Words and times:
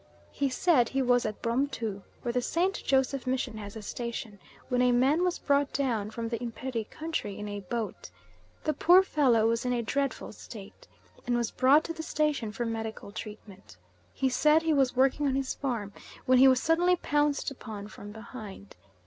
"He 0.31 0.49
said 0.49 0.89
he 0.89 1.01
was 1.03 1.27
at 1.27 1.43
Bromtu, 1.43 2.01
where 2.23 2.31
the 2.31 2.41
St. 2.41 2.73
Joseph 2.73 3.27
Mission 3.27 3.57
has 3.59 3.75
a 3.75 3.83
station, 3.83 4.39
when 4.67 4.81
a 4.81 4.91
man 4.91 5.23
was 5.23 5.37
brought 5.37 5.71
down 5.73 6.09
from 6.09 6.27
the 6.29 6.39
Imperi 6.39 6.89
country 6.89 7.37
in 7.37 7.47
a 7.47 7.59
boat. 7.59 8.09
The 8.63 8.73
poor 8.73 9.03
fellow 9.03 9.45
was 9.45 9.63
in 9.63 9.73
a 9.73 9.83
dreadful 9.83 10.31
state, 10.31 10.87
and 11.27 11.37
was 11.37 11.51
brought 11.51 11.83
to 11.83 11.93
the 11.93 12.01
station 12.01 12.51
for 12.51 12.65
medical 12.65 13.11
treatment. 13.11 13.77
He 14.11 14.27
said 14.27 14.63
he 14.63 14.73
was 14.73 14.95
working 14.95 15.27
on 15.27 15.35
his 15.35 15.53
farm, 15.53 15.93
when 16.25 16.39
he 16.39 16.47
was 16.47 16.59
suddenly 16.59 16.95
pounced 16.95 17.51
upon 17.51 17.87
from 17.87 18.11
behind. 18.11 18.75